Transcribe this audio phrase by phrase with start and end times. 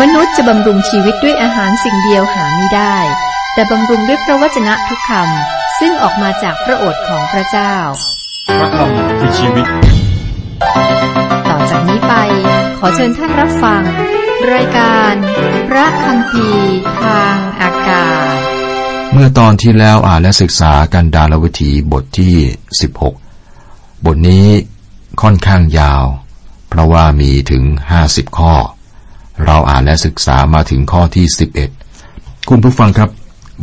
[0.00, 2.96] มนุษย์จะบำรุงชีวิตด้วยอาหารสิ่งเดียวหาไม่ได้
[3.54, 7.74] แต่บำรุงด้วยพระวจนะทุกคำซึ่งออกมาจากพระโอษฐ์ของพระเจ้า
[8.58, 9.66] พระคำคือชีวิต
[11.48, 12.14] ต่อจากนี้ไป
[12.78, 13.82] ขอเชิญท่านรับฟัง
[14.52, 15.14] รายการ
[15.68, 16.48] พระคำพี
[17.02, 18.36] ทางอากาศ
[19.12, 22.34] เมื่อตอนที่แล้วอ่านและศึกษากันดารวิถีบทที่
[23.20, 24.46] 16 บทนี้
[25.22, 26.04] ค่อนข้างยาว
[26.68, 27.62] เพราะว่ามีถึง
[28.00, 28.54] 50 ข้อ
[29.46, 31.26] เราอ่านและศึกษามาถึงข้อที่
[31.88, 33.10] 11 คุณผู้ฟังครับ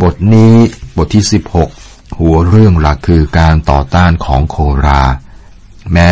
[0.02, 0.54] บทนี้
[0.98, 1.24] บทที่
[1.72, 5.02] 16 หัวเรื่องหลักคือการต่อต้านของโครา
[5.94, 6.10] แม้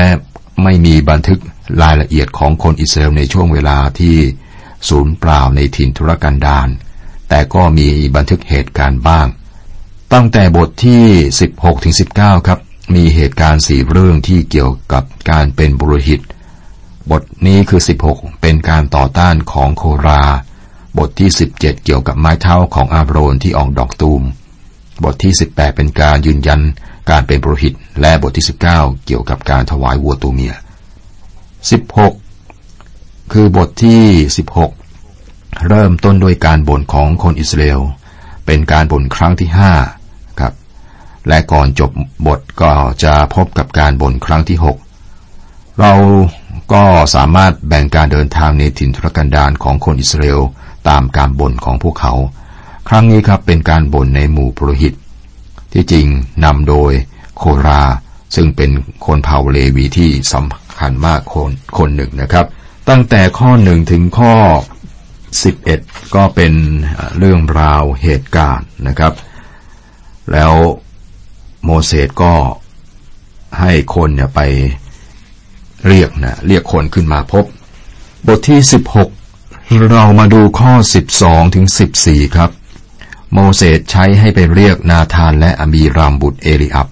[0.64, 1.40] ไม่มีบันทึก
[1.82, 4.16] รายละเอียดของคนอิสราเอลในช่วงเวลาที่
[4.90, 6.68] ศูนย์เปล่าในถิ่นทุรกันดาร
[7.30, 9.28] แต่ก็มีบันทึกเหตุการณ์บ้าง
[10.14, 11.04] ตั้งแต่บทที่
[11.44, 12.60] 16ถึง19 ครับ
[12.96, 16.22] มีเหตุการณ์สี่เรื่องที่เกี่ยวกับการเป็นบุรุหิต
[17.12, 20.24] บทนี้คือ 16 เป็นการต่อต้านของโครา
[20.98, 24.24] บทที่ 17 เกี่ยวกับไม้เท้าของอาโรนที่ออกดอกตูม
[25.04, 26.62] บทที่ 18 เป็นการยืนยัน
[27.10, 28.46] การเป็นบุรุหิต และบทที่
[28.76, 30.54] 19 เกี่ยวกับการถวายวัวตัวเมีย
[32.52, 34.04] 16 คือบทที่
[34.86, 37.82] 16 เริ่มต้นด้วยการบ่นของคนอิสราเอล
[38.46, 39.72] เป็นการบ่นครั้งที่ห้า
[40.40, 40.54] ครับ
[41.28, 41.92] และก่อนจบ
[42.28, 42.72] บทก็
[43.04, 44.78] จะพบกับการบ่นครั้งที่หก
[45.80, 45.94] เรา
[46.74, 46.84] ก็
[47.16, 50.42] สามารถแบ่งการเดินทางในถิ่นทุรกันดารของคนอิสราเอล
[50.90, 52.14] ตามการบ่นของพวกเขา
[52.88, 54.94] ครั้งนี้ครับเป็นการบ่นในหมู่ปุโรหิต
[55.74, 56.06] ที่จริง
[56.44, 56.92] นำโดย
[57.38, 57.84] โครา
[58.36, 58.72] ซึ่งเป็น
[59.06, 62.46] คนเผ่าเลวีที่สำคัญมากคนคนหนึ่งนะครับ
[62.90, 64.34] ตั้งแต่ข้อหนึ่งถึงข้อ
[65.34, 66.54] 11 ก็เป็น
[67.18, 69.14] เรื่องราวเหตุการณ์นะครับ
[70.32, 70.54] แล้ว
[71.64, 72.34] โมเสสก็
[73.60, 74.42] ให้คนเนี่ยไป
[75.88, 77.46] เรียกนะเรียกคนขึ้นมาพบ
[78.26, 78.60] บทที่
[79.26, 80.72] 16 เรามาดูข้อ
[81.14, 81.66] 12 ถึง
[82.02, 82.52] 14 ครับ
[83.34, 86.88] โมเสสใช้ให้ไปเรียกนาธานและอบีรามบุตรเอลิอับ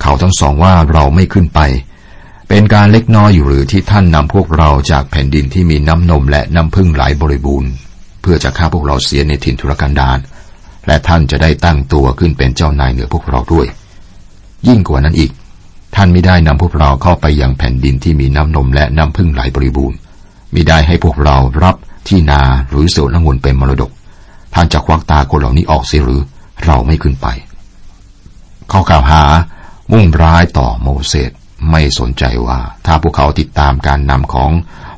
[0.00, 1.60] เขาทั้งสองว่าเราไม่ขึ้นไป
[2.48, 7.70] เป็นการเล็กน้อยอยู่หรือที่ท่านนำพวกเราจากแผ่นดินที่มีน้ำนมและน้ำพึ่งไหลบริบูรณ์
[8.20, 10.18] เพื่อจะฆ่าพวกเราเสียในถิ่นทุรกันดาร
[10.86, 13.66] และท่านจะได้ตั้งตัวขึ้นเป็นเจ้านายเหนือพวกเราด้วย
[14.68, 15.30] ยิ่งกว่านั้นอีก
[15.94, 19.98] ท่านไม่ได้นำพวกเราเข้าไปยังแผ่นดินที่มีน้ำนมและน้ำพึ่งไหลบริบูรณ์
[20.54, 21.76] มิได้ให้พวกเรารับ
[22.08, 23.90] ที่นาหรือสวนองุ่นเป็นมรดก
[24.54, 26.22] ท่านจะควักตาคนเหล่านี้ออกเสียหรือ
[26.64, 27.26] เราไม่ขึ้นไป
[28.70, 29.22] ข้อกล่าวหา
[29.92, 31.30] มุ่งร้ายต่อโมเสส
[31.70, 34.50] ไม่สนใจว่า ถ้าพวกเขาติดตามการนำของ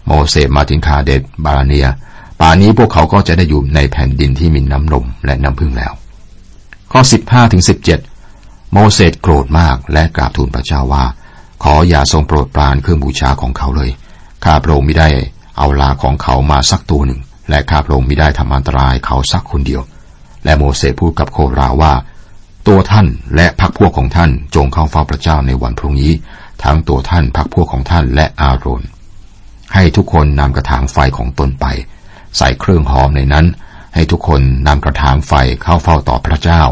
[0.07, 1.87] โมเสสมาถึงคาเดตบาราเนีย
[2.41, 5.93] ป่านนี้พวกเขาก็จะได้อยู่ในแผ่นดินที่มีน้ำนมและน้ำพึ่งแล้ว
[6.93, 8.12] ข้อ 15ถึง17
[8.73, 11.05] โมเสสโกรธมากและกราบทูลพระเจ้าว่า
[11.63, 13.91] ขออย่าทรงโปรดปรานเครื่องบูชาของเขาเลย
[14.45, 15.09] ข้าพระองค์ไม่ได้
[15.59, 19.83] เอาลาของเขามาสักตัวหนึ่ง และข้าพระองค์ไม่ได้ทำอันตรายเขาสักคนเดียว
[20.45, 21.93] และโมเสสพูดกับโคราว่า
[22.67, 23.07] ตัวท่าน
[23.37, 26.13] และพรรคพวกของท่านจงเข้าเฝ้าพระเจ้าในวันพรุ่งนี้
[26.63, 28.83] ทั้งตัวท่านพรรคพวกของท่านและอาโรน
[29.75, 31.67] ให้ทุกคนนำกระถางไฟของตนไป
[32.37, 33.47] ใส่เครื่องหอมในนั้น
[33.95, 36.63] ให้ทุกคนนำกระถางไฟเข้าเฝ้าต่อพระเจ้า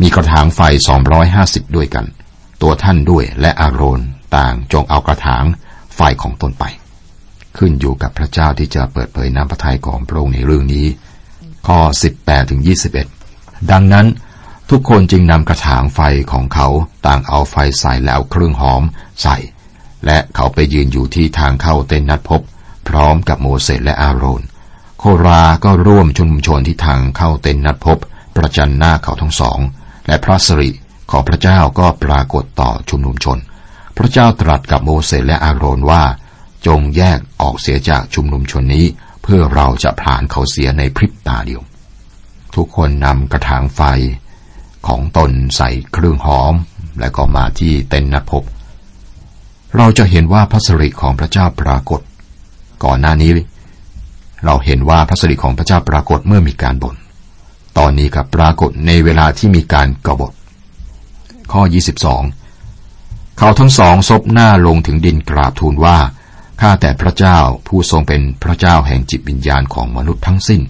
[0.00, 2.06] มีกระถางไฟสองร้อยห้าสิบด้วยกัน
[2.62, 4.00] ตัวท่านด้วยและอาโรน
[4.36, 5.44] ต่างจงเอากระถาง
[5.96, 6.64] ไฟของตนไป
[7.56, 10.86] ขึ้นอยู่กับพระเจ้าที่จะเปิดเผยน้ำพระทัยของพระองค์ในเรื่องนี้
[11.66, 11.78] ข้อ
[12.16, 12.60] 18ถึง
[13.14, 14.06] 21 ดังนั้น
[14.70, 16.00] ทุกคนจึงนำกระถางไฟ
[16.32, 16.68] ของเขา
[17.06, 18.82] ต่างเอาไฟใส่แล้วเครื่องหอม
[19.22, 19.36] ใส่
[20.06, 22.40] และเขาไปยืนอยู่ที่ทางเข้าเต้นนัดพบ
[22.88, 24.42] พร้อมกับโมเสสและอาโรน
[24.98, 27.98] โคราก็ร่วมชุมชนที่ทางเข้าเต็นนัดพบ
[28.36, 29.58] ประจันหน้าเขาทั้งสอง
[30.08, 30.70] และพระสิริ
[31.10, 33.38] ของพระเจ้าก็ปรากฏต่อชุมนุมชน
[33.96, 36.02] พระเจ้าตรัสกับโมเสสและอาโรนว่า
[36.66, 38.86] จงแยกออกเสียจากชุมนุมชนนี้
[39.22, 41.62] เพื่อเราจะผ่านเขาเสียในพริบตาเดียว
[42.54, 43.80] ทุกคนนำกระถางไฟ
[44.86, 46.54] ของตนใส่เครื่องหอม
[47.00, 48.42] และก็มาที่เต็นนัดพบ
[49.76, 52.00] เราจะเห็นว่าพระสิริของพระเจ้าปรากฏ
[52.84, 53.30] ก่อนหน้านี้
[54.44, 56.96] เราเห็นว่าพระสิริของพระเจ้าปรากฏเมื่อมีการบน่น
[57.78, 60.32] ตอนนี้กับปรากฏในเวลาที่มีการกบฏ
[61.52, 61.62] ข้อ
[62.46, 65.98] 22 เขาทั้งสองซบหน้าลงถึงดินกราบทูลว่า
[66.60, 70.62] ข้าแต่พระเจ้าผู้ทรงเป็นพระเจ้าแห่งจิตวิญญาณของมนุษย์ทั้งสิ้น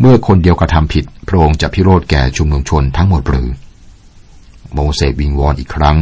[0.00, 3.48] เมื่อคนเดียวกระทำผิด พระองค์จะพิโรธแก่ชุมนุมชนทั้งหมดหรือ
[4.72, 5.96] โมเสสวิงวอนอีกครั้ง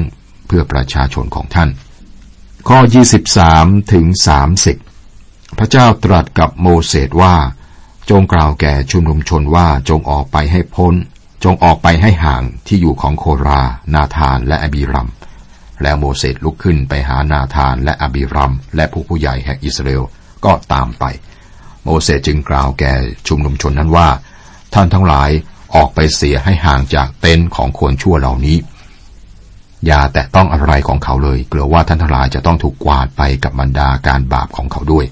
[0.46, 1.70] เพื่อประชาชนของท่าน
[2.68, 2.78] ข้อ
[3.34, 4.06] 23 ถึง
[4.82, 7.34] 30 พระเจ้าตรัสกับโมเสสว่า
[8.10, 10.94] จงกล่าวแก่ชุมนุมชนว่าจงออกไปให้พ้น
[11.44, 13.62] จงออกไปให้ห่างที่อยู่ของโครา
[13.94, 15.08] นาธานและอบีรัม
[15.82, 20.02] แล้วโมเสสลุกขึ้นไปหานาธานและอบีรัม และผู้ผู้ใหญ่แห่งอิสราเอล
[20.44, 21.04] ก็ตามไป
[21.84, 22.92] โมเสสจึงกล่าวแก่
[23.28, 24.08] ชุมนุมชนนั้นว่า
[24.74, 25.30] ท่านทั้งหลาย
[25.74, 28.56] ออกไปเสียให้ห่างจากเต็นท์ของคนชั่วเหล่านี้
[29.86, 35.06] อย่าแตะต้องอะไรของเขาเลย กลัวว่าท่านทั้งหลายจะต้องถูกกวาดไปกับบรรดาการบาปของเขาด้วย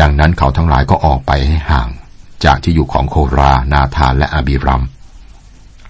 [0.00, 1.88] ดังนั้นเขาทั้งหลายก็ออกไปให้ห่าง
[2.44, 4.84] จากที่อยู่ของโครานาธานและอบิรัม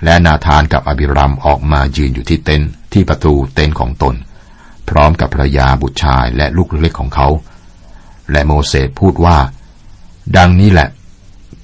[0.05, 4.15] และนาธานกับอบิรัมออกมายืนอยู่ที่เต็นท์ที่ประตูเต็นท์ของตน
[4.89, 7.29] พร้อมกับภรรยาบุตรชายและลูกเล็กของเขา
[8.31, 9.39] และโมเสสพูดว่า
[10.37, 10.89] ดังนี้แหละ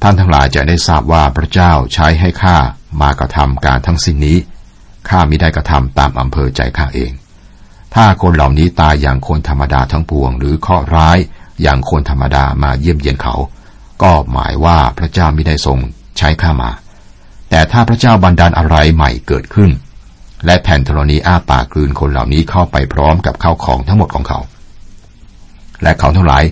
[0.02, 2.56] ท่านทั้งหลายจะได้ทราบว่าพระเจ้าใช้ให้ข้า
[3.00, 4.38] มากระทำการทั้งสิ้นนี้
[5.08, 7.12] ข้ามิได้กระทำตามอำเภอใจข้าเอง
[7.94, 11.18] ถ้าคนเหล่านี้ตายอย่างคนธรรมดาทั้งปวง หรือข้อร้าย
[11.62, 13.34] อย่างคนธรรมดามาเยี่ยมเยียนเขา
[14.02, 15.78] ก็หมายว่าพระเจ้าไม่ได้ทรง
[16.18, 16.70] ใช้ข้ามา
[17.50, 19.70] แต่ถ้าพระเจ้าบันดาลอะไรใหม่เกิดขึ้น
[20.46, 24.38] และแผ่นธรณีอ้าปากกลืนคนเหล่านี้เข้าไปพร้อมกับข้าวของทั้งหมดของเขา
[25.82, 26.44] และเขาทั้งหลาย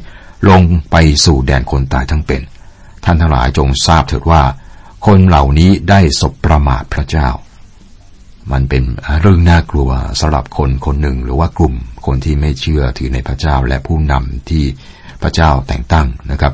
[0.49, 2.43] ลงไปสู่แดนคนตายทั้งเป็น
[3.05, 4.43] ท่านทั้งหลายจงทราบเถิดว่า
[5.07, 7.29] คนเหล่านี้ได้สบประมาทพระเจ้า
[8.53, 8.83] มันเป็น
[9.21, 11.75] เรื่องน่ากลัวสำหรับคนคนหนึ่งหรือว่ากลุ่ม
[12.07, 14.65] คนที่ไม่เชื่อถือในพระเจ้าและผู้นำที่
[15.23, 16.53] พระเจ้าแต่งตั้งนะครับ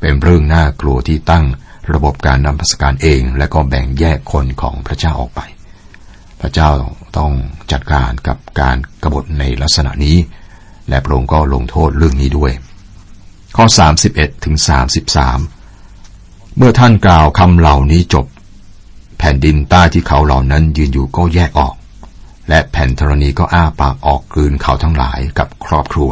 [0.00, 1.44] เป็นเรื่องน่ากลัวที่ตั้ง
[1.92, 5.40] ระบบการนำพัสการเอง และก็แบ่งแยกคนของพระเจ้าออกไป
[6.40, 6.70] พระเจ้า
[7.18, 7.32] ต้อง
[7.72, 10.16] จัดการกับการกรบฏในลักษณะนี้
[10.88, 12.52] และพระองค์ก็ลงโทษเรื่องนี้ด้วย
[13.56, 13.64] ข้อ
[14.04, 14.56] 31ถึง
[15.36, 18.26] 33 เมื่อท่านกล่าวคำเหล่านี้จบ
[19.18, 21.74] แผ่นดินใต้ที่เขาเหล่านั้นยืนอยู่ก็แยกออก
[22.48, 26.10] และแผ่นธรณีก็อ้าปากออกกลืนเขาทั้งหลายกับครอบครัว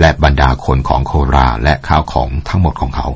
[0.00, 3.08] และบรรดาคนของโคราและข้าวของทั้งหมดของเขา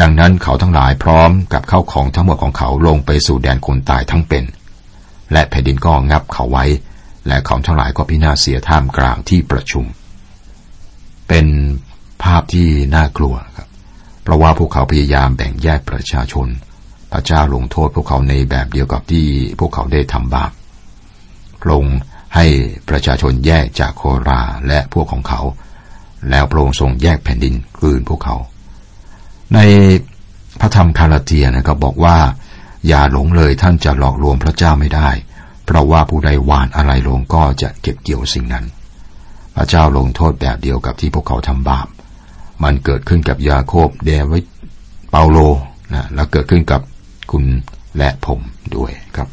[0.00, 4.44] ดังนั้นเขาทั้งหลายพร้อมกับข้าวของทั้งหมดของเขาลงไปสู่แดนคนตายทั้งเป็น
[5.32, 6.64] และแผ่นดินก็งับเขาไว้
[7.26, 9.84] และเขาทั้งหลายก็พินาศเสียท่ามกลางที่ประชุม
[11.28, 11.46] เป็น
[12.22, 13.68] ภาพที่น่ากลัวครับ
[14.22, 16.48] เพราะว่าพวกเขาพยายามแบ่งแยกประชาชน
[17.12, 19.26] พระเจ้าลงโทษพวกเขาในแบบเดียวกับที่
[19.60, 20.52] พวกเขาได้ทำบาป
[21.60, 21.86] พระอง
[22.34, 22.46] ให้
[22.88, 25.40] ประชาชนแยกจากโคราและพวกของเขา
[26.30, 28.36] แล้วพระองค์ทรงแยกแผ่นดินกลืนพวกเขา
[29.54, 29.58] ใน
[30.60, 32.16] พระธรรมคาราเทียนะครับบอกว่า
[32.88, 35.10] อย่าหลงเลยท่านจะหลอกลวงพระเจ้าไม่ได้
[35.64, 38.64] เพราะว่าผู้ใดหวานอะไรลงก็จะเก็บเกี่ยวสิ่งนั้น
[39.56, 41.86] พระเจ้าลงโทษแบบเดียวกับที่พวกเขาทำบาป
[42.62, 44.44] มันเกิดขึ้นกับยาโคบเดวิด
[45.10, 45.38] เปาโล
[45.94, 46.80] นะแล้วเกิดขึ้นกับ
[47.30, 47.44] คุณ
[47.96, 48.40] และผม
[48.76, 49.28] ด้วยครับ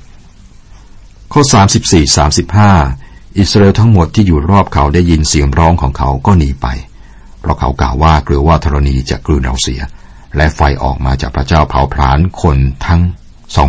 [1.32, 1.42] ข้อ
[1.80, 3.07] 34 35
[3.40, 6.68] อิสราเอลทั้งหมดที่อยู่รอบเขาได้ยินเสียงร้องของเขาก็หนีไป
[7.40, 9.82] เพราะเขากล่าวว่ากลัวว่าธรณีจะกลืนเราเสีย
[10.36, 13.02] และไฟออกมาจากพระเจ้าเผาผลาญคนทั้ง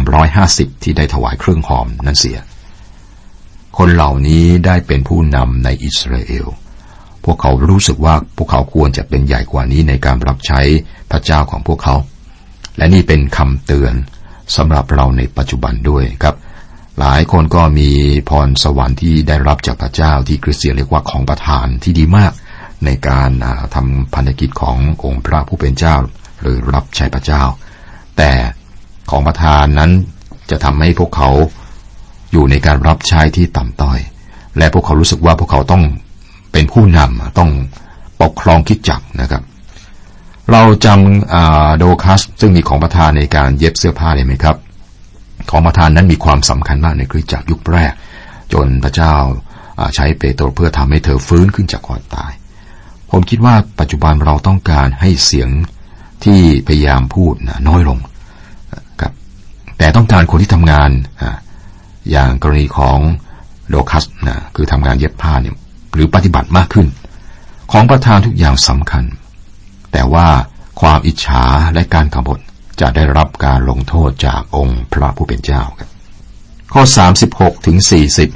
[0.08, 2.38] 250 ที่ได้ถวายเครื่องหอมนั้นเสีย
[3.78, 6.46] คนเหล่านี้ได้เป็นผู้นำในอิสราเอล
[7.24, 10.60] พวกเขารู้สึกว่าพวกเขาควรจะเป็นใหญ่กว่านี้ในการรับใช้
[11.10, 11.96] พระเจ้าของพวกเขา
[12.76, 13.94] และนี่เป็นคำเตือน
[14.56, 16.36] สำหรับเราในปัจจุบันด้วยครับ
[16.98, 17.90] หลายคนก็มี
[18.28, 22.32] พรสวรรค์ที่ได้รับจากพระเจ้าที่คริสเตียนเรียกว่าของประทานที่ดีมาก
[22.84, 23.30] ในการ
[23.74, 25.96] ทำพันธกิจขององค์พระผู้เป็นเจ้า
[26.40, 27.42] หรือรับใช้พระเจ้า
[28.16, 28.32] แต่
[29.10, 29.90] ของประทานนั้น
[30.50, 31.30] จะทำให้พวกเขา
[32.32, 33.98] อยู่ในการรับใช้ที่ต่ำต้อย
[34.58, 35.82] และพวกเขารู้สึกว่าพวกเขาต้อง
[36.52, 37.50] เป็นผู้นำต้อง
[38.22, 39.42] ปกครองคิดจักนะครับ
[40.52, 44.56] เราจำโดคัสซึ่งมีของประทานในการเย็บเสื้อผ้าได้ไหมครับ
[45.50, 47.92] ของประทานนั้นมีความสำคัญมากในคริสตจักรยุคแรก
[48.52, 49.14] จนพระเจ้า
[49.94, 52.32] ใช้เปโตรเพื่อทำให้เธอฟื้นขึ้นจากความตาย
[53.10, 55.48] ผมคิดว่าปัจจุบันเราต้องการให้เสียง
[56.24, 57.98] ที่พยายามพูดนะน้อยลง
[59.00, 59.12] ครับ
[59.78, 60.90] แต่ต้องการคนที่ทำงาน
[62.10, 62.98] อย่างกรณีของ
[63.68, 65.56] โดคัสนะคือทำงานเย็บผ้าเนี่ย
[65.94, 66.86] หรือปฏิบัติมากขึ้น
[67.72, 69.04] ของประธานทุกอย่างสำคัญ
[69.92, 70.26] แต่ว่า
[70.80, 72.38] ความอิจฉาและการกบฏ
[72.80, 75.88] จะได้รับการลงโทษจากองค์พระผู้เป็นเจ้าครับ
[76.72, 76.82] ข้อ
[77.24, 77.76] 36ถึง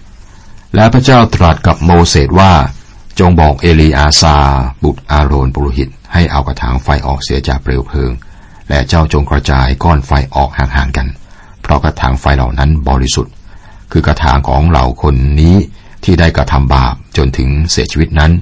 [0.09, 2.53] 40 และพระเจ้าตรัสกับโมเสสว่า
[3.21, 4.37] จงบอกเอลีอาซา
[4.85, 8.11] บุตรอาโรนปุโรหิต ให้เอากระถางไฟออกเสียจากเปลวเพลิง
[8.69, 11.09] และเจ้าจงกระจายก้อนไฟออกห่างๆกัน
[11.63, 13.33] เพราะกระถางไฟเหล่านั้นบริสุทธิ์
[13.93, 15.57] คือกระถางของเหล่าคนนี้
[16.05, 18.33] ที่ได้กระทำบาปจนถึงเสียชีวิตนั้น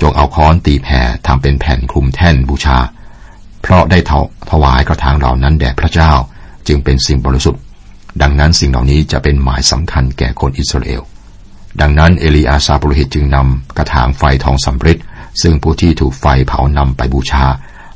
[0.00, 2.78] จงเอาค้อนตีแผ่ทำเป็นแผ่นคลุมแท่นบูชา
[3.62, 3.98] เพราะได้
[4.50, 6.12] ถวายกระถางเหล่านั้นแด่พระเจ้า
[6.68, 7.62] จึงเป็นสิ่งบริสุทธิ์
[8.22, 11.02] ดังนั้นสิ่งเหล่านี้จะเป็นหมายสำคัญแก่คนอิสราเอล
[11.80, 14.98] ดังนั้นเอลีอาซาบุรหิตจึงนำกระถางไฟทองสำริด
[15.42, 17.44] ซึ่งผู้ที่ถูกไฟเผานำไปบูชา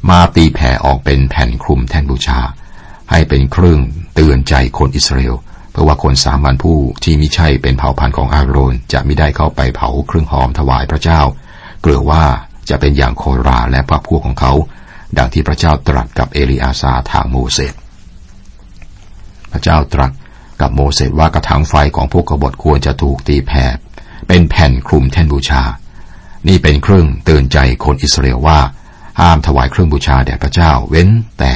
[0.08, 2.38] มาตีแผ่ออกเป็นแผ่นคลุมแท่นบูชา
[3.10, 3.80] ให้เป็นเครื่อง
[4.14, 5.36] เตือนใจคนอิสราเอล
[5.72, 11.20] เพราะว่าคนสามัญผู้ที่มิใช่เป็นเผ่าพันธุ์ของอาโรนจะไม่ได้เข้าไปเผาเครื่องหอมถวายพระเจ้า
[11.82, 12.24] เกลือว่า
[12.68, 14.52] จะเป็นอย่างโคราและพวกพวกของเขา
[15.18, 17.74] ดังที่พระเจ้าตรัสกับเอลีอาซาทางโมเสส
[19.52, 20.12] พระเจ้าตรัส
[20.60, 23.64] กับโมเสสว่ากระถางไฟของพวกกบฏควรจะถูกตีแผ่
[24.28, 25.62] เป็นแผ่นคลุมแท่นบูชา
[26.48, 28.60] นี่เป็นเครื่องเตือนใจคนอิสราเอลว่า
[29.20, 31.52] ห้ามถวายเครื่องบูชาแด่พระเจ้าเว้นแต่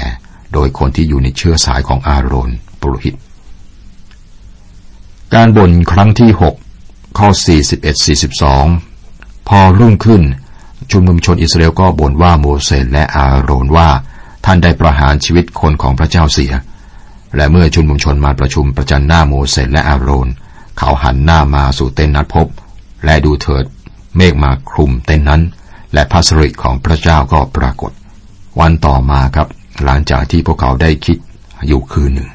[0.53, 2.51] โดยคนที่อยู่ในเชื้อสายของอาโรน
[2.81, 3.15] ปุโรหิต
[5.35, 6.55] การบ่นครั้งที่หก
[7.19, 7.29] ข้อ
[8.59, 10.23] 41-42 พอรุ่งขึ้น
[10.91, 13.89] ชุมนุมชนอิสราเอลก็บ่นว่าโมเสสและอาโรนว่า
[14.45, 16.53] ท่านได้ประหารชีวิตคนของพระเจ้าเสีย
[17.37, 20.29] และเมื่อชุมนุมชนมาประชุมประจันหน้าโมเสสและอาโรน
[20.79, 22.47] เขาหันหน้ามาสู่เต็นนัดพบ
[23.05, 23.65] และดูเถิด
[24.17, 25.43] เมฆมาคลุมเต็นนั้น
[25.95, 27.93] และพระสริของพระเจ้าก็ปรากฏ
[28.61, 29.49] วันต่อมาครับ
[29.85, 31.19] หลังจากที่พวกเขาได้คิด
[31.67, 32.29] อยู่คืนหนึ่ง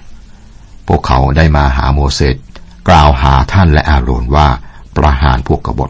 [0.88, 2.36] พวกเขาได้มาหาโมเสส
[2.90, 4.48] กล่าวหาท่านและอาโรนว่า
[4.98, 5.90] ประหารพวกกบฏ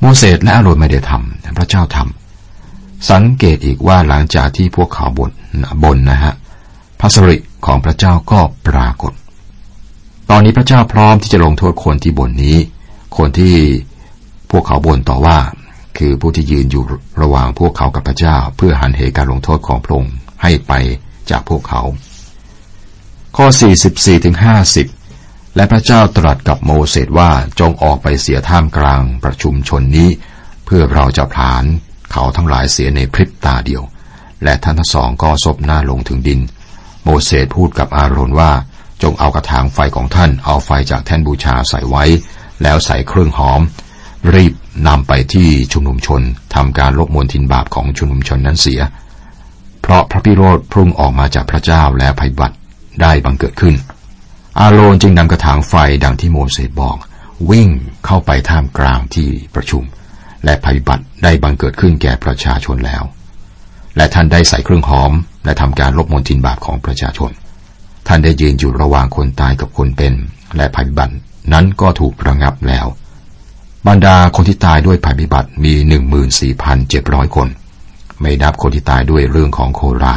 [0.00, 5.30] โมเสสและอาโรนไม่ได้ทำพระเจ้าทำสังเกตอีกว่าหลังจากที่พวกเขาบน
[5.84, 6.34] บนนะฮะ
[7.00, 7.36] พระสริ
[7.66, 9.12] ของพระเจ้าก็ปรากฏ
[10.30, 12.56] ตอนนี้พระเจ้าพร้อมที่จะลงโทษคนที่บนนี้
[13.16, 13.54] คนที่
[14.50, 15.38] พวกเขาบนต่อว่า
[15.98, 16.82] คือผู้ที่ยืนอยู่
[17.22, 20.72] ระหว่างพวกเขากับพระเจ้า เพื่อหันเหการลงโทษของพระองค์ให้ไป
[21.30, 21.82] จากพวกเขา
[23.36, 23.46] ข้อ
[23.86, 24.34] 44ถึง
[25.58, 30.08] และพระเจ้าตรัสกับโมเสสว่าจงออกไปเสียท่ามกลางประชุมชนนี้
[30.64, 31.64] เพื่อเราจะผลาน
[32.12, 33.82] เขาทั้งหลายเสียในพริบตาเดียว
[34.44, 36.40] และท่านทั้งสองก็ซบหน้าลงถึงดิน
[37.04, 38.52] โมเสสพูดกับอาโรนว่า
[39.02, 42.04] จงเอากระถางไฟของท่านเอาไฟจากแท่นบูชาใส่ไว้
[42.62, 43.60] แล้วใส่เครื่องหอม
[44.34, 44.52] รีบ
[44.86, 46.22] นำไปที่ชุมนุมชน
[46.54, 48.80] ทำการลบมวลทินบาปของชุมนุมชนนั้นเสีย
[49.80, 52.56] เพราะพระพิโรธพุ่งออกมาจากพระเจ้าและภัยบัตร
[53.00, 53.76] ได้บังเกิดขึ้น
[54.60, 55.74] อาโรนจึงนำกระถางไฟ
[56.04, 56.96] ดังที่โมเสสบอก
[57.50, 57.68] วิ่ง
[58.06, 59.84] เข้าไปท่ามกลางที่ประชุม
[60.44, 63.02] และภัยบัตรได้บังเกิดขึ้นแก่ประชาชนแล้ว
[63.96, 65.12] และท่านได้ใส่เครื่องหอม
[65.44, 67.30] และทำการลบมลทินบาปของประชาชน
[68.06, 70.12] ท่านได้ยืนอยู่ระหว่างคนตายกับคนเป็น
[70.56, 71.14] และภัยบัตร
[71.52, 72.86] นั้นก็ถูกระงับแล้ว
[73.86, 77.48] บรรดาคนที่ตายด้วยภัยพิบัติมีหนึ่งมืนสี่พันเจ็ดร้อยคน
[78.20, 80.16] ไม่นับคนที่ตายด้วยเรื่องของโครา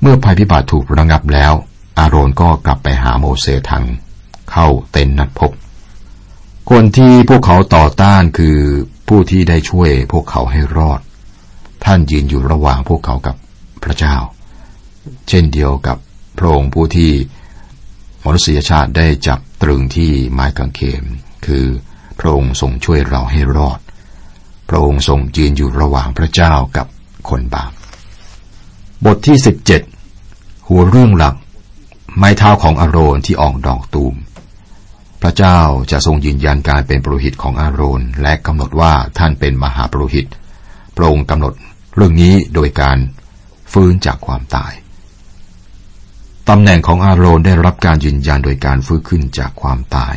[0.00, 1.54] เมื่อภัยพิบัติถูกระงับแล้ว
[1.98, 3.84] อาโรนก็กลับไปหาโมเสสทาง
[4.50, 5.52] เข้าเต็นนัดพบ
[6.70, 8.58] คนที่พวกเขาต่อต้านคือ
[9.08, 11.00] ผู้ที่ได้ช่วยพวกเขาให้รอด
[11.84, 13.36] ท่านยืนอยู่ระหว่างพวกเขากับ
[13.84, 14.16] พระเจ้า
[15.28, 15.96] เช่นเดียวกับ
[16.38, 17.10] พระองค์ผู้ที่
[18.24, 21.04] มนุษยชาติได้จับตรึงที่ไม้กางเขน
[21.46, 21.64] คือ
[22.18, 23.80] พระองค์ทรงช่วยเราให้รอด
[24.68, 26.86] พระองค์ทรงยืนอยู่ระหว่างพระเจ้ากับ
[27.28, 27.72] คนบาป
[29.04, 29.82] บทที่สิบเจ็ด
[30.68, 31.34] หัวเรื่องหลัก
[32.16, 34.14] ไม้เท้าของอาโรนที่ออกดอกตูม
[35.22, 35.58] พระเจ้า
[35.90, 40.26] จะทรงยืนยันการเป็นปรหิตของอาโรนและกำหนดว่าท่านเป็นมหาปรหิต
[40.96, 41.54] พระองค์กำหนด
[41.94, 42.98] เรื่องนี้โดยการ
[43.72, 44.72] ฟื้นจากความตาย
[46.48, 50.14] ตำแหน่งของอาโรนได้รับการยืนยันโดยการฟื้นขึ้นจากความตาย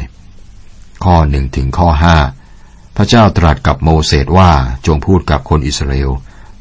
[1.03, 2.17] ข้อหนึ่งถึงข้อห้า
[2.95, 4.51] พระเจ้าตรัสกับโมเสสว่า
[4.88, 6.12] จงพูดกับคนอิสราเอล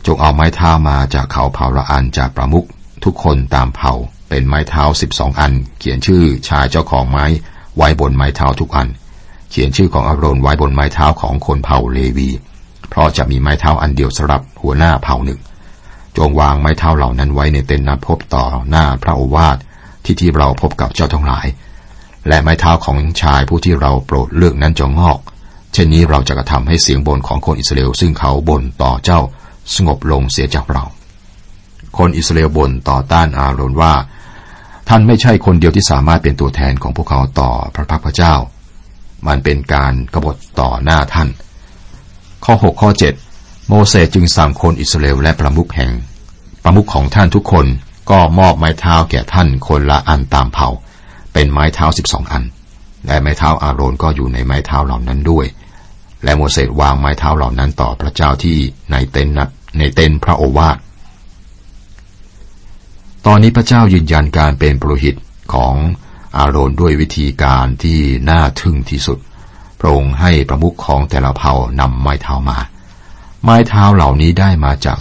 [0.06, 2.66] จงเอาไม้เท้ามาจากเขาเผ่าละอันจากประมุข
[3.04, 3.94] ทุกคนตามเผ่า
[4.30, 7.24] เป็นไม้เท้าสิบสองอัน เขียนชื่อชายเจ้าของไม้
[7.76, 8.88] ไว้บนไม้เท้าทุกอัน
[9.50, 12.28] เขียนชื่อของอาโรนไว้บนไม้เท้าของคนเผ่าเลวี
[12.88, 15.40] เพราะจะมีไม้เท้าอันเดียวสำหรับหัวหน้าเผ่าหนึ่ง
[16.16, 19.58] จงวางไม้เท้าเหล่านั้นไว้ในเต็นท์นัดพบต่อหน้าพระโอวาท
[20.04, 21.46] ที่ที่เราพบกับเจ้าทั้งหลาย
[22.28, 25.18] และไม้เท้าของชายผู้ที่เราโปรดเลือกนั้นจงงอก
[25.72, 29.20] เช่นนี้เราจะกระทำให้เสียงบ่นของคนอิสราเอลซึ่งเขาบ่นต่อเจ้า
[29.74, 30.84] สงบลงเสียจากเรา
[31.98, 33.92] คนอิสราเอลบ่นต่อต้านอาโรนว่า
[34.92, 38.34] ท่านไม่ใช่คนเดียวที่สามารถเป็นตัวแทนของพวกเขาต่อพระพักพระเจ้า
[39.26, 41.28] มันเป็นการกบฏต่อหน้าท่าน
[42.44, 42.90] ข้อ 6 ข้อ
[43.30, 45.92] 7 โมเสสจึงสั่งคนอิสราเอลและประมุขแห่ง
[46.62, 47.66] ประมุขของท่านทุกคน
[48.10, 50.68] ก็มอบไม้เท้าแก่ท่านคนละอันตามเผ่า
[51.32, 52.42] เป็นไม้เท้าสิบสองอัน
[53.06, 55.46] และไม้เท้าอาโรนก็อยู่ในไม้เท้าเหล่านั้นด้วย
[56.24, 58.56] และโมเสสวางไม้เท้าเหล่านั้นต่อพระเจ้าที่
[58.90, 60.78] ในเต็นนัดในเต็นพระโอวาท
[63.26, 65.16] ตอนนี้พระเจ้ายืนยันการเป็นปรหิต
[65.54, 65.74] ของ
[66.36, 68.00] อาโรนด้วยวิธีการที่
[68.30, 69.18] น่าทึ่งที่สุด
[69.80, 72.58] พระองค์ให้ประมุขของแต่ละเผ่านำไม้เท้ามา
[73.42, 74.98] ไม้เท้าเหล่านี้ได้มาจาก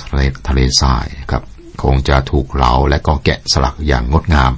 [0.47, 1.43] ทะเลทรายครับ
[1.83, 4.51] คงจะถูกเหลาและก็แกะสลักอย่างงดงาม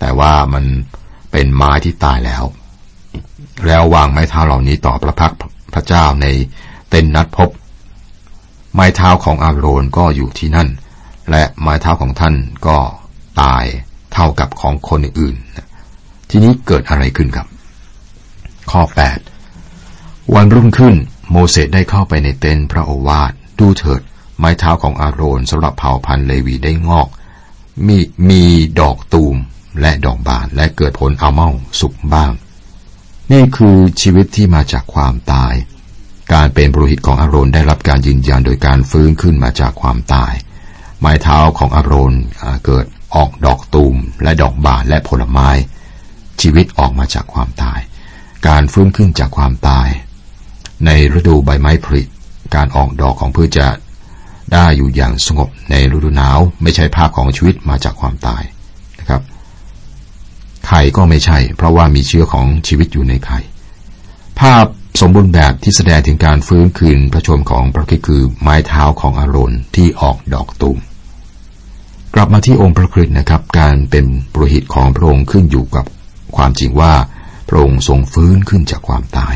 [0.00, 0.64] แต่ว่ามัน
[1.32, 2.44] เป็นไม้ที่ตายแล้ว
[3.66, 5.34] แล้ววางไม้เท้าเหล่านี้ต่อพระพัก
[5.74, 6.26] พระเจ้าใน
[6.90, 7.50] เต็นนัดพบ
[8.74, 10.68] ไม้เท้าของอาโรนก็อยู่ที่นั่น
[11.30, 12.34] และไม้เท้าของท่าน
[12.66, 12.78] ก็
[13.42, 13.64] ตาย
[14.12, 15.36] เท่ากับของคนอื่น
[16.30, 17.46] ทีนี้เกิดอะไรขึ้นครับ
[18.70, 18.82] ข้อ
[19.58, 20.94] 8 วันรุ่งขึ้น
[21.30, 24.00] โมเสสได้เข้าไปในเต็นท์พระโอวาทดูเถิด
[24.38, 27.08] ไม้เท้าของอาโรนสำหรับเผ่าพันธุ์เลวีได้งอก
[27.86, 28.42] มีมี
[28.80, 29.36] ดอกตูม
[29.80, 31.48] และดอกบานและเกิดผลอัลเมา
[31.80, 32.32] สุกบ้าง
[33.32, 35.54] นี่คือชีวิตที่มาจากความตาย
[36.32, 40.32] การเป็นบริหิตของอาโรนได้รับการยืนยันโดยการฟื้นขึ้นมาจากความตาย
[41.00, 42.14] ไม้เท้าของอาโรน
[42.64, 45.48] เกิดออกดอกตูมและดอกบานและผลไม้
[46.40, 47.80] ชีวิตออกมาจากความตาย
[48.48, 49.88] การฟื้นขึ้นจากความตาย
[50.86, 52.02] ในฤดูใบไม้ผลิ
[52.54, 53.68] การออกดอกของพืชจะ
[54.52, 58.42] ได้อยู่อย่างสงบในฤดูหนาวไม่ใช่ภาพของชีวิตมาจากความตาย
[58.98, 59.22] นะครับ
[60.66, 63.38] ไข่ก็ไม่ใช่ เพราะว่ามีเชื้อของชีวิตอยู่ในไข่
[64.40, 64.66] ภาพ
[65.00, 70.78] สมบูรณ์แบบที่แสดงถึงการฟื้นคืนพระชมของพระคิดคือไม้เท้าของอารอนที่ออกดอกตุ่ม
[72.18, 75.84] กลับมาที่องค์พระคริสต์นะครับ การเป็นปรหิตของพระองค์ขึ้นอยู่กับ
[76.36, 76.92] ความจริงว่า
[77.48, 79.34] พระองค์ทรงฟื้นขึ้นจากความตาย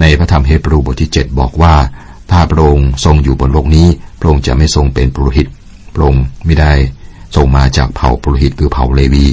[0.00, 1.74] ในพระธรรมเฮบรูบทที่ 7 บอกว่า
[2.30, 3.88] ถ้าพระองค์ทรงอยู่บนโลกนี้
[4.20, 5.48] พระองค์จะไม่ทรงเป็นปรหิต
[5.94, 6.72] พระองค์ไม่ได้
[7.36, 9.26] ทรงมาจากเผ่าปรหิตคือเผ่าเลวี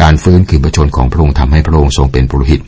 [0.00, 2.60] การฟื้นคืนประชนของพระองค์ทำให้พระองค์ทรงเป็นปรหิต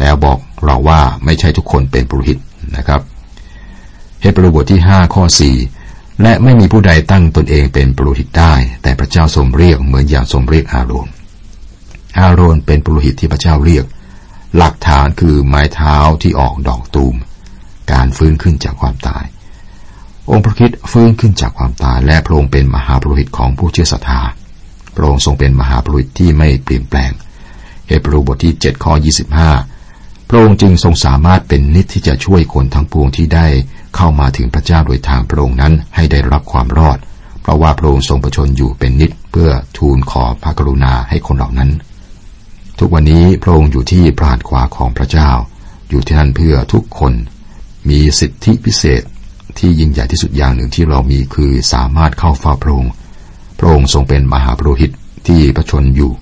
[0.00, 2.38] แล้วบอกเราว่าไม่ใช่ทุกคนเป็นปรหิต
[2.76, 3.00] นะครับ
[4.20, 5.75] เฮบรูบทที่ 5 ข้อ 4
[6.22, 11.08] และไม่มีผู้ใดตั้งตนเองเป็นปรหิตได้ แต่พระเจ้าทรงเรียกเหมือนอย่างทรงเรียกอาโรน
[12.18, 13.84] อาโรนเป็นปรหิตที่พระเจ้าเรียก
[14.56, 17.14] หลักฐานคือไม้เท้าที่ออกดอกตูม
[17.92, 19.24] การฟื้นขึ้นจากความตาย
[20.30, 24.20] องค์พระคิดฟื้นขึ้นจากความตายและพระองค์เป็นมหาปรหิตของผู้เชื่อศรัทธา
[24.94, 27.10] พระองค์ทรงเป็นมหาปรหิตที่ไม่เปลี่ยนแปลง
[27.88, 28.92] เฮบรูบทที่7ข้อ
[29.62, 33.46] 25 พระองค์จึงทรงสามารถเป็นนิดที่จะช่วยคนทั้งปวงที่ได้
[33.96, 36.98] เข้ามาถึงพระเจ้าโดยทางพระองค์นั้นให้ได้รับความรอด
[37.42, 41.70] เพราะว่าพระองค์ทรงประชนอยู่เป็นนิดเพื่อทูลขอพระกรุณาให้คนเหล่านั้น
[42.78, 45.30] ทุกวันนี้พระองค์อยู่ที่พระหัตถ์ขวาของพระเจ้า
[45.88, 47.12] อยู่ที่นั่นเพื่อทุกคน
[47.88, 49.02] มีสิทธิพิเศษ
[49.58, 52.92] ที่ยิ่งใหญ่ที่สุดอย่างหนึ่งที่เรามีคือสามารถเข้าเฝ้าพระองค์
[53.58, 54.90] พระองค์ทรงเป็นมหาปรหิต
[55.26, 56.12] ที่ประชนอยู่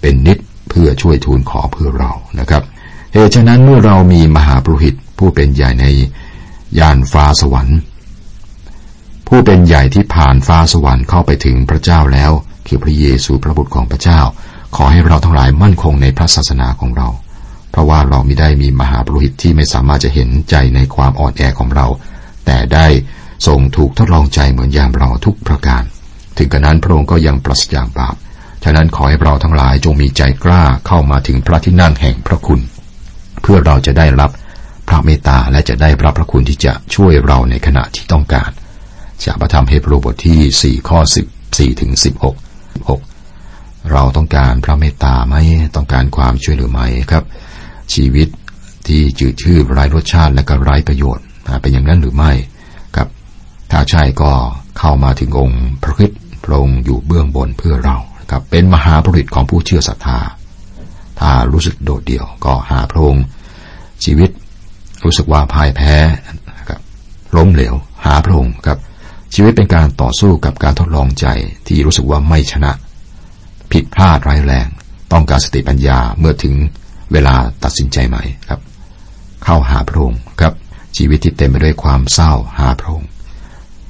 [0.00, 2.62] เป็นนิดเพื่อช่วยทูลขอเพื่อเรานะครับ
[3.12, 5.86] เหตุฉะนั้นเมื่อเรามีมหาปรหิตผู้เป็นใหญ่ใน
[6.78, 7.78] ยานฟ้าสวรรค์
[9.26, 12.32] ผู้เป็นใหญ่ที่ผ่านฟ้าสวรรค์เข้าไปถึงพระเจ้าแล้ว
[12.66, 14.20] คือพระเยซูพระบุตรของพระเจ้า
[14.76, 17.08] ขอให้เราทั้งหลายมั่นคงในพระศาสนาของเรา
[17.70, 21.86] เพราะว่าเราไม่ได้มีมหาปรหิตที่ไม่สามารถจะเห็นใจในความอ่อนแอของเรา
[22.46, 22.86] แต่ได้
[23.46, 25.82] ทรงถูกทดลองใจเหมือนอย่างเราทุกประการ
[26.36, 28.14] ถึงกระนั้นพระองค์ก็ยังปราศจากบาป
[28.64, 32.60] ฉะนั้นขอให้เราทั้งหลายจงมีใจกล้าเข้ามาถึงพระที่นั่งแห่งพระคุณ
[33.42, 34.30] เพื่อเราจะได้รับ
[34.88, 38.50] พระเมตตาและจะได้รับพระคุณที่จะช่วยเราในขณะที่ต้องการ
[39.24, 40.98] จากพระธรรมเฮบรูบทที่ 4 ข้อ
[41.40, 45.34] 14 ถึง 16 6 เราต้องการพระเมตตาไหม
[45.76, 47.24] ต้องการความช่วยเหลือไหมครับ
[47.94, 48.28] ชีวิต
[48.86, 51.24] ที่จืดชืดไร้รสชาติและก็ไร้ประโยชน์
[51.60, 52.32] เป็นอย่างนั้นหรือไม่
[52.96, 53.08] ครับ
[53.70, 54.32] ถ้าใช่ก็
[54.78, 56.10] เข้ามาถึงองค์พระคิด
[56.44, 57.96] พระองค์อยู่เบื้องบนเพื่อเรา
[58.30, 60.18] ครับเป็นมหาผลิตของผู้เชื่อศรัทธา
[61.20, 63.24] ถ้ารู้สึกโดดเดี่ยวก็หาพระองค์
[64.04, 64.30] ชีวิต
[65.04, 65.94] รู้สึกว่าพ่ายแพ้
[66.68, 66.80] ครับ
[67.36, 68.78] ล้มเหลว หาพระองค์ครับ
[69.34, 71.26] ชีวิตเป็นการต่อสู้กับการทดลองใจ
[71.66, 72.72] ที่รู้สึกว่าไม่ชนะ
[73.72, 74.66] ผิดพลาดร้ายแรง
[75.12, 76.54] ต้องการสติปัญญาเมื่อถึง
[77.12, 78.60] เวลาตัดสินใจใหม่ครับ
[79.44, 80.54] เข้าหาพระองค์ครับ
[80.96, 83.08] ชีวิตที่เต็มไปด้วยความเศร้าหาพระองค์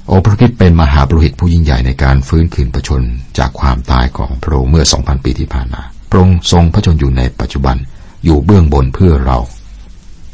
[0.07, 3.03] โอพระคิดเป็นมหาปรหิตผู้ยิ่งใหญ่ในการฟื้นคืนประชน
[3.39, 7.77] จากความตายของพระองค์เมื่อสองพันปีที่ผ่านมาพระองค์ทรงพระชนอยู่ในปัจจุบัน
[8.25, 9.39] อยู่เบื้องบนเพื่อเรา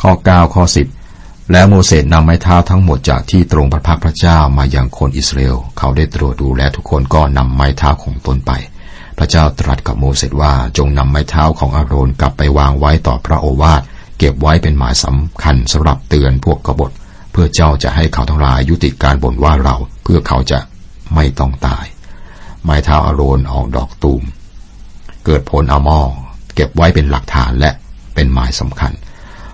[0.00, 0.64] ข้อ 9 ข้อ
[1.08, 8.52] 10 แล้วโมเสสนำไม้เท้าทั้งหมดจากที่ตรงพระพักพระเจ้ามายังคนอิสราเอลเขาได้ตรวจดูและทุกคนก็นำไม้เท้าของตนไป
[9.18, 13.82] พระเจ้าตรัสกับโมเสสว่าจงนำไม้เท้าของอาโรนกลับไปวางไว้ต่อพระโอวาท
[14.18, 16.90] เก็บไว้เป็นหมายสำคัญสำหรับเตือนพวกกบฏ
[17.32, 20.58] เพื่อเจ้าจะให้เขาทั้งหลายยุติการบ่นว่าเราเพื่อเขาจะ
[21.14, 21.84] ไม่ต้องตาย
[22.64, 24.22] ไม้เท้าอารอนออกดอกตูม
[25.24, 26.00] เกิดผลอามอ
[26.54, 27.70] เก็บไว้เป็นหลักฐานและ
[28.14, 28.92] เป็นหมายสำคัญ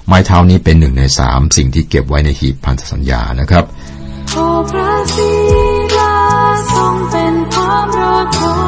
[0.07, 3.64] ไม้เท้านี้เป็นหนึ่งในสามสิ่งที่เก็บไว้ในหีบพันธสัญญานะครับ
[4.31, 4.37] โอ
[4.71, 6.14] พระศรีา
[6.73, 8.66] ทรงเป็นความรอดของ